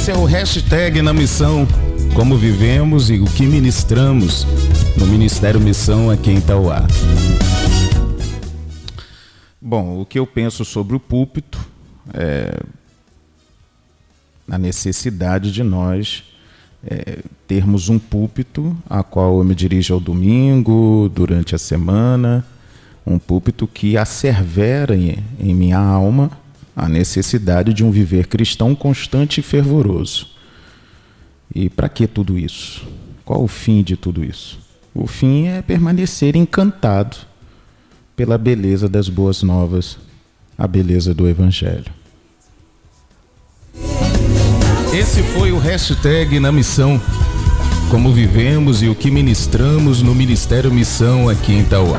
[0.00, 1.68] Esse é o hashtag na missão.
[2.16, 4.46] Como vivemos e o que ministramos
[4.96, 6.86] no Ministério Missão aqui em Itauá.
[9.60, 11.60] Bom, o que eu penso sobre o púlpito
[12.14, 12.58] é
[14.50, 16.24] a necessidade de nós
[16.82, 22.42] é, termos um púlpito a qual eu me dirijo ao domingo, durante a semana,
[23.06, 26.30] um púlpito que assevera em, em minha alma
[26.80, 30.28] a necessidade de um viver cristão constante e fervoroso.
[31.54, 32.86] E para que tudo isso?
[33.22, 34.58] Qual o fim de tudo isso?
[34.94, 37.18] O fim é permanecer encantado
[38.16, 39.98] pela beleza das boas novas,
[40.56, 41.92] a beleza do Evangelho.
[44.94, 46.98] Esse foi o hashtag na missão.
[47.90, 51.88] Como vivemos e o que ministramos no Ministério Missão aqui em Tauá.